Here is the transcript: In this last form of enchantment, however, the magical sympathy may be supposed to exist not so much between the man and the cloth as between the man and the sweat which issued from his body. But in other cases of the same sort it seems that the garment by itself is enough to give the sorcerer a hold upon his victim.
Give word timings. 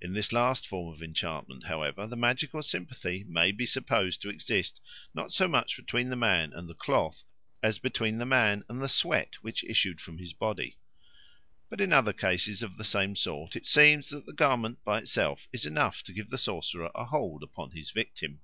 In 0.00 0.14
this 0.14 0.32
last 0.32 0.66
form 0.66 0.90
of 0.90 1.02
enchantment, 1.02 1.64
however, 1.66 2.06
the 2.06 2.16
magical 2.16 2.62
sympathy 2.62 3.26
may 3.28 3.52
be 3.52 3.66
supposed 3.66 4.22
to 4.22 4.30
exist 4.30 4.80
not 5.12 5.32
so 5.32 5.46
much 5.46 5.76
between 5.76 6.08
the 6.08 6.16
man 6.16 6.54
and 6.54 6.66
the 6.66 6.74
cloth 6.74 7.24
as 7.62 7.78
between 7.78 8.16
the 8.16 8.24
man 8.24 8.64
and 8.70 8.80
the 8.80 8.88
sweat 8.88 9.34
which 9.42 9.62
issued 9.64 10.00
from 10.00 10.16
his 10.16 10.32
body. 10.32 10.78
But 11.68 11.82
in 11.82 11.92
other 11.92 12.14
cases 12.14 12.62
of 12.62 12.78
the 12.78 12.84
same 12.84 13.14
sort 13.14 13.54
it 13.54 13.66
seems 13.66 14.08
that 14.08 14.24
the 14.24 14.32
garment 14.32 14.82
by 14.82 14.96
itself 15.00 15.46
is 15.52 15.66
enough 15.66 16.02
to 16.04 16.14
give 16.14 16.30
the 16.30 16.38
sorcerer 16.38 16.90
a 16.94 17.04
hold 17.04 17.42
upon 17.42 17.72
his 17.72 17.90
victim. 17.90 18.40